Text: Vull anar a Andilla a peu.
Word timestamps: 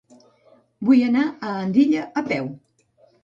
Vull 0.87 1.03
anar 1.07 1.25
a 1.27 1.51
Andilla 1.67 2.05
a 2.21 2.23
peu. 2.31 2.47